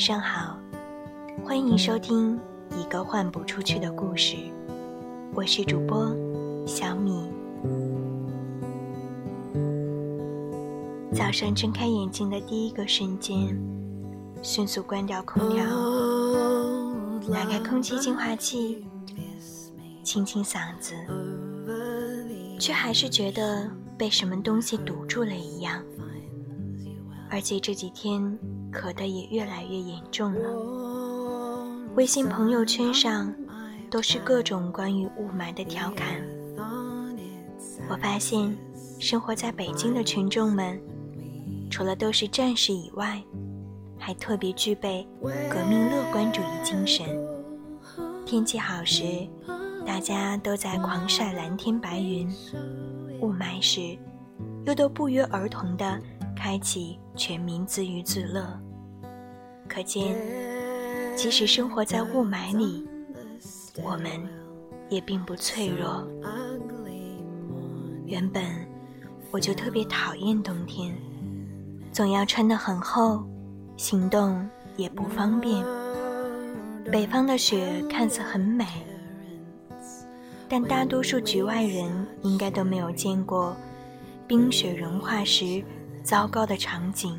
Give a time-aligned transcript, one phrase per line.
[0.00, 0.58] 晚上好，
[1.44, 2.40] 欢迎收听
[2.70, 4.34] 一个换不出去的故事，
[5.34, 6.16] 我是主播
[6.66, 7.30] 小米。
[11.12, 13.54] 早上睁开眼睛的第一个瞬间，
[14.40, 15.66] 迅速关掉空调，
[17.30, 18.82] 打开空气净化器，
[20.02, 20.94] 清清嗓子，
[22.58, 25.82] 却还是觉得被什么东西堵住了一样。
[27.30, 28.20] 而且这几天
[28.72, 31.86] 咳得也越来越严重了。
[31.94, 33.32] 微信朋友圈上
[33.88, 36.20] 都是各种关于雾霾的调侃。
[37.88, 38.56] 我发现，
[38.98, 40.80] 生活在北京的群众们，
[41.70, 43.22] 除了都是战士以外，
[43.96, 47.06] 还特别具备革命乐观主义精神。
[48.26, 49.04] 天气好时，
[49.86, 52.28] 大家都在狂晒蓝天白云；
[53.20, 53.96] 雾霾时，
[54.66, 56.00] 又都不约而同的。
[56.36, 58.58] 开启全民自娱自乐，
[59.68, 60.16] 可见，
[61.14, 62.88] 即使生活在雾霾里，
[63.84, 64.10] 我们
[64.88, 66.02] 也并不脆弱。
[68.06, 68.42] 原本
[69.30, 70.96] 我就特别讨厌冬天，
[71.92, 73.22] 总要穿得很厚，
[73.76, 74.48] 行动
[74.78, 75.62] 也不方便。
[76.90, 78.64] 北方的雪看似很美，
[80.48, 83.54] 但大多数局外人应该都没有见过
[84.26, 85.62] 冰雪融化时。
[86.10, 87.16] 糟糕的场景，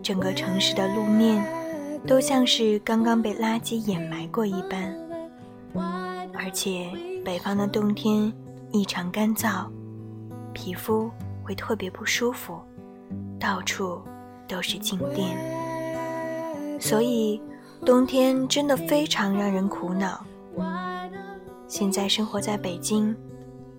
[0.00, 1.44] 整个城市的路面
[2.06, 4.96] 都像是刚刚被垃圾掩埋过一般，
[6.32, 6.92] 而且
[7.24, 8.32] 北方的冬天
[8.70, 9.66] 异常干燥，
[10.52, 11.10] 皮肤
[11.42, 12.60] 会特别不舒服，
[13.40, 14.00] 到处
[14.46, 15.36] 都是静电，
[16.80, 17.42] 所以
[17.84, 20.24] 冬天真的非常让人苦恼。
[21.66, 23.12] 现在生活在北京，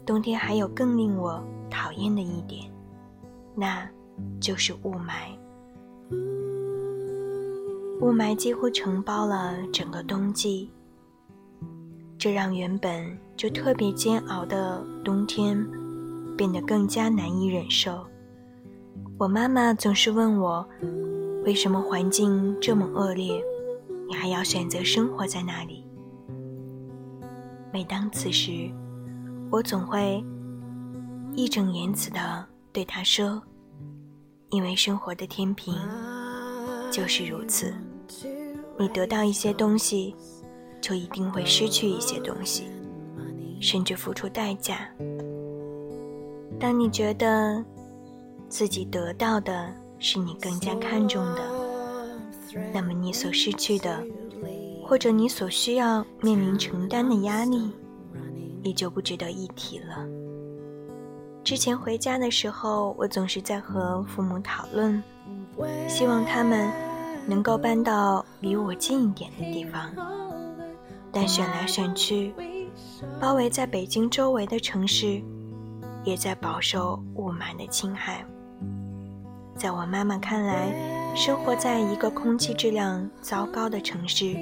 [0.10, 1.40] 冬天还有更令我。
[1.70, 2.64] 讨厌的一点，
[3.54, 3.88] 那
[4.42, 5.38] 就是雾霾。
[8.02, 10.72] 雾霾几乎承包了整个冬季，
[12.18, 15.56] 这让原本就特别煎熬的冬天
[16.36, 18.04] 变得更加难以忍受。
[19.20, 20.68] 我妈妈总是问我，
[21.46, 23.40] 为什么环境这么恶劣，
[24.08, 25.86] 你还要选择生活在那里？
[27.72, 28.72] 每当此时，
[29.52, 30.24] 我总会。
[31.36, 33.42] 义正言辞地对他说
[34.50, 35.74] ：“因为生活的天平
[36.92, 37.74] 就是如此，
[38.78, 40.16] 你得到一些东西，
[40.82, 42.66] 就一定会失去一些东西，
[43.62, 44.90] 甚至付出代价。
[46.60, 47.64] 当你觉得
[48.50, 51.42] 自己得到的是你更加看重的，
[52.74, 54.04] 那么你所失去的，
[54.84, 57.72] 或者你所需要面临承担的压力，
[58.64, 60.06] 也就不值得一提了。”
[61.44, 65.02] 之前回家的时候，我总是在和父母讨论，
[65.88, 66.70] 希望他们
[67.26, 69.92] 能够搬到离我近一点的地方。
[71.12, 72.36] 但选来选去，
[73.20, 75.22] 包围在北京周围的城市，
[76.04, 78.24] 也在饱受雾霾的侵害。
[79.56, 80.72] 在我妈妈看来，
[81.16, 84.36] 生活在一个空气质量糟糕的城市，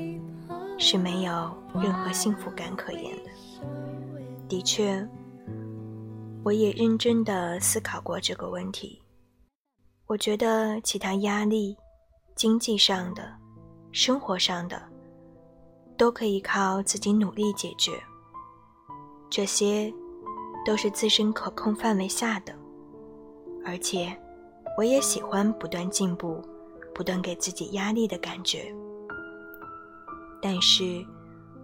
[0.77, 3.31] 是没有任何幸福感可言的。
[4.47, 5.07] 的确。
[6.43, 9.01] 我也认真的思考过这个问题。
[10.05, 11.75] 我觉得其他压力、
[12.35, 13.35] 经济上的、
[13.91, 14.81] 生活上的，
[15.97, 17.91] 都可以靠自己努力解决。
[19.29, 19.93] 这些
[20.65, 22.55] 都是自身可控范围下的，
[23.65, 24.17] 而且
[24.77, 26.41] 我也喜欢不断进步、
[26.95, 28.73] 不断给自己压力的感觉。
[30.41, 31.05] 但是，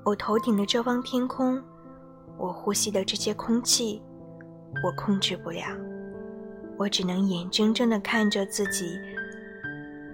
[0.04, 1.64] 我头顶的这方天空，
[2.38, 4.02] 我呼吸的这些空气。
[4.84, 5.68] 我控制不了，
[6.80, 8.98] 我只能眼睁睁地看着自己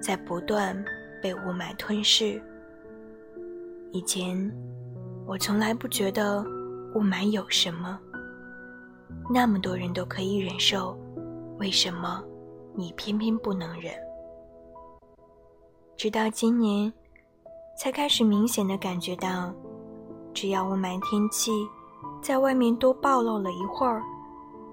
[0.02, 0.76] 在不断
[1.22, 2.42] 被雾霾吞噬。
[3.94, 4.52] 以前
[5.26, 6.44] 我从来不觉得
[6.94, 7.98] 雾霾有什么，
[9.34, 11.00] 那么多人都可以忍受，
[11.58, 12.22] 为什么
[12.76, 13.94] 你偏偏不能忍？
[15.96, 16.92] 直到今年，
[17.78, 19.54] 才开始明显的感觉到，
[20.34, 21.52] 只要雾霾天气
[22.22, 24.04] 在外面多暴露了一会儿。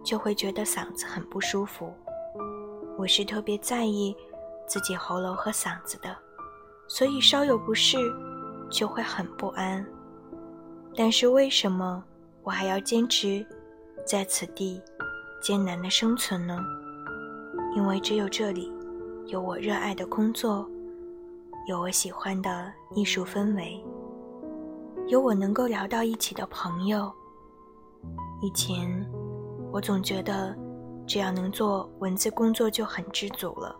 [0.06, 1.92] 就会觉得嗓子很不舒服。
[2.96, 4.16] 我是特别在意
[4.64, 6.16] 自己喉咙和嗓子的，
[6.86, 7.98] 所以稍有不适
[8.70, 9.84] 就会很不安。
[10.94, 12.04] 但是为什么
[12.44, 13.44] 我还要坚持
[14.06, 14.80] 在此地
[15.42, 16.56] 艰难的生存呢？
[17.74, 18.72] 因为只有这里
[19.26, 20.70] 有我热爱的工作，
[21.66, 23.84] 有我喜欢的艺术氛围，
[25.06, 27.12] 有我能够聊到一起的朋友。
[28.42, 29.04] 以前。
[29.72, 30.56] 我总觉得，
[31.06, 33.76] 只要能做文字工作就很知足了。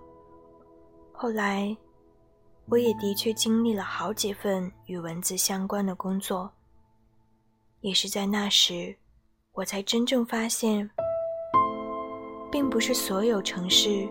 [1.10, 1.74] 后来，
[2.68, 6.50] 我也的确经历了好几份与文字相关的工作。
[7.80, 8.94] 也是在那时，
[9.52, 10.90] 我才真正发现，
[12.52, 14.06] 并不是所有城市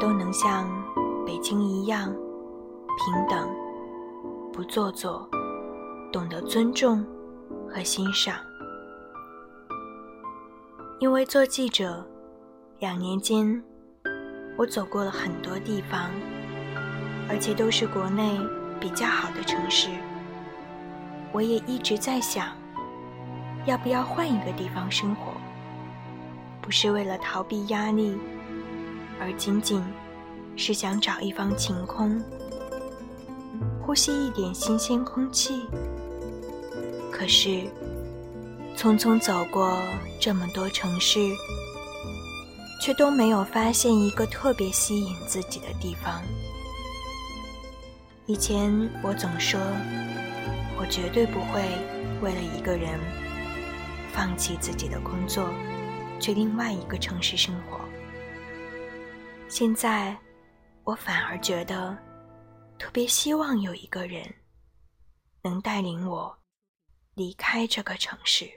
[0.00, 0.70] 都能像
[1.26, 3.50] 北京一样平等、
[4.52, 5.28] 不做作、
[6.12, 7.02] 懂得尊重
[7.70, 8.36] 和欣赏。
[11.00, 12.06] 因为做记者，
[12.80, 13.60] 两年间，
[14.58, 16.10] 我走过了很多地方，
[17.28, 18.38] 而且都是国内
[18.78, 19.88] 比较好的城市。
[21.32, 22.48] 我也一直在想，
[23.64, 25.32] 要不要换一个地方生活？
[26.60, 28.16] 不是为了逃避压力，
[29.18, 29.82] 而仅仅
[30.56, 32.22] 是想找一方晴空，
[33.80, 35.66] 呼吸一点新鲜空气。
[37.22, 37.48] 可是。
[38.76, 39.80] 匆匆走过
[40.18, 41.20] 这么多城市，
[42.80, 46.20] 却都没有发现一个特别吸引自己的地方。
[48.26, 48.72] 以前
[49.04, 49.60] 我总说，
[50.76, 51.62] 我绝对不会
[52.22, 52.98] 为了一个人
[54.12, 55.48] 放弃自己的工作，
[56.18, 57.78] 去另外一个城市生活。
[59.48, 60.16] 现在，
[60.82, 61.96] 我反而觉得，
[62.80, 64.24] 特别希望有一个人
[65.44, 66.36] 能带领我
[67.14, 68.50] 离开这个城市。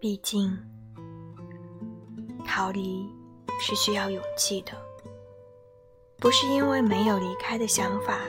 [0.00, 0.56] 毕竟，
[2.44, 3.08] 逃离
[3.60, 4.72] 是需要勇气的，
[6.18, 8.20] 不是因为没有离开的想法，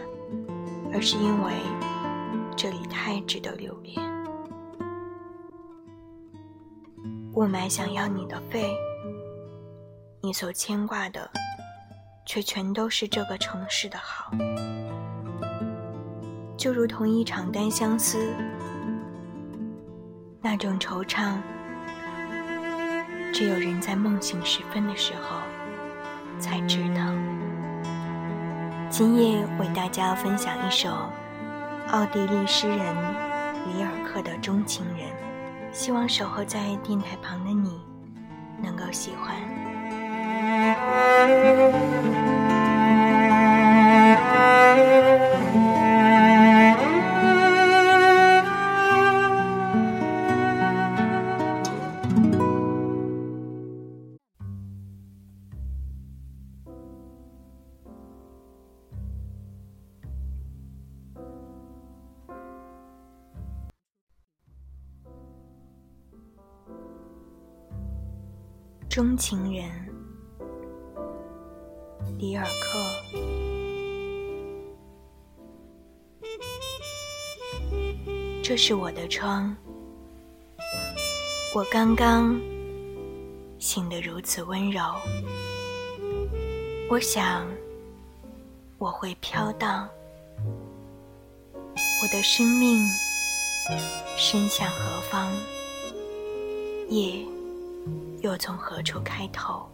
[0.91, 1.53] 而是因为
[2.57, 4.01] 这里太值得留恋。
[7.33, 8.75] 雾霾想要你的肺，
[10.21, 11.29] 你所牵挂的，
[12.25, 14.31] 却全都是这个城市的好，
[16.63, 18.25] 就如同一场单相思，
[20.41, 21.33] 那种惆怅。
[23.33, 25.41] 只有人在梦醒时分的时候
[26.39, 27.01] 才知道。
[28.89, 30.89] 今夜为大家分享一首
[31.89, 35.09] 奥地利诗人里尔克的《钟情人》，
[35.73, 37.81] 希望守候在电台旁的你
[38.61, 39.35] 能够喜欢。
[68.93, 69.67] 钟情人，
[72.19, 72.79] 里尔克。
[78.43, 79.57] 这是我的窗，
[81.55, 82.39] 我刚刚
[83.57, 84.79] 醒得如此温柔。
[86.87, 87.47] 我想
[88.77, 89.89] 我会飘荡，
[92.03, 92.85] 我的生命
[94.17, 95.33] 伸向何方？
[96.89, 97.32] 夜。
[98.21, 99.67] 又从何处开头？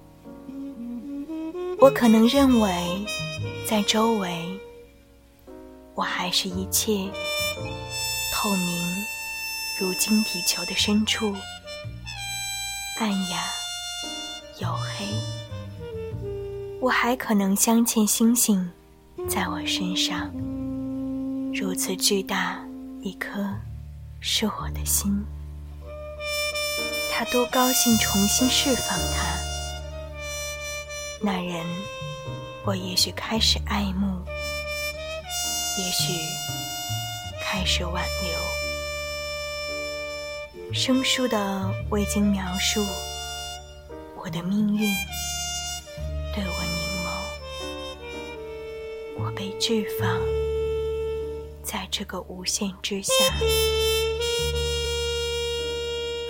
[1.79, 3.05] 我可能认为，
[3.65, 4.59] 在周围，
[5.95, 7.09] 我还是一切
[8.33, 9.05] 透明
[9.79, 11.33] 如晶体球的深处，
[12.99, 13.43] 暗哑
[14.57, 15.05] 黝黑。
[16.81, 18.69] 我还可能镶嵌星星
[19.27, 20.29] 在我身上，
[21.53, 22.59] 如此巨大
[23.01, 23.53] 一颗
[24.19, 25.23] 是我的心。
[27.19, 29.37] 他多高兴重新释放他，
[31.19, 31.65] 那人，
[32.63, 34.23] 我也许开始爱慕，
[35.77, 36.13] 也许
[37.41, 38.31] 开始挽留。
[40.73, 42.85] 生疏的未经描述，
[44.15, 44.95] 我的命运
[46.33, 47.07] 对我凝眸，
[49.25, 50.21] 我被置放
[51.65, 53.11] 在这个无限之下。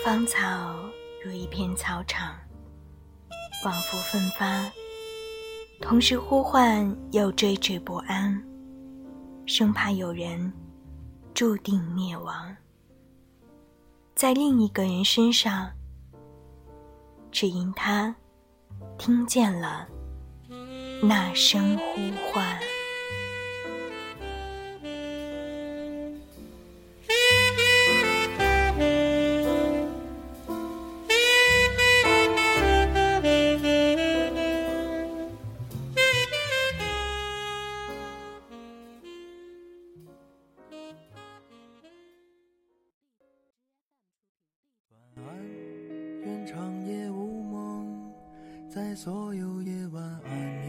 [0.03, 0.39] 芳草
[1.29, 2.33] 如一片草场，
[3.63, 4.67] 仿佛奋发，
[5.79, 8.43] 同时呼唤又惴惴不安，
[9.45, 10.51] 生怕有人
[11.35, 12.57] 注定灭亡。
[14.15, 15.69] 在另一个人身上，
[17.31, 18.15] 只因他
[18.97, 19.87] 听见了
[21.03, 22.57] 那声呼唤。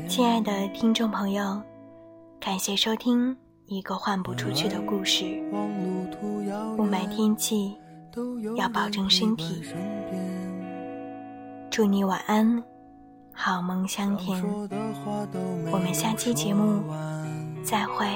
[0.08, 1.60] 亲爱的听众朋友，
[2.40, 5.26] 感谢收听一个换不出去的故事。
[6.78, 7.76] 雾霾天气，
[8.56, 9.62] 要保重身体。
[11.70, 12.64] 祝你晚安，
[13.34, 14.42] 好梦香甜。
[15.70, 16.82] 我们下期节目
[17.62, 18.06] 再会，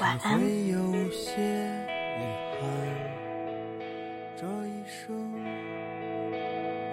[0.00, 0.40] 晚安。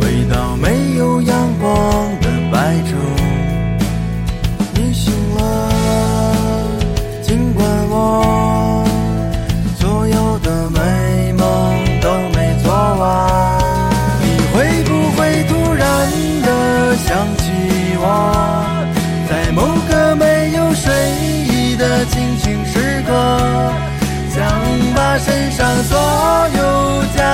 [0.00, 1.70] 回到没有阳光
[2.20, 2.96] 的白昼，
[4.74, 5.40] 你醒了，
[7.22, 8.84] 尽管我
[9.78, 11.40] 所有的美梦
[12.00, 13.58] 都没做完。
[14.22, 16.10] 你会不会突然
[16.42, 17.44] 的想起
[18.00, 18.04] 我，
[19.30, 20.92] 在某个没有睡
[21.46, 23.12] 意的清醒时刻，
[24.34, 24.42] 想
[24.96, 25.96] 把身上所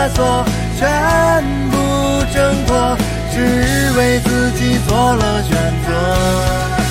[0.08, 0.44] 锁。
[0.76, 1.76] 全部
[2.32, 2.96] 挣脱，
[3.32, 5.56] 只为自己做了选
[5.86, 6.83] 择。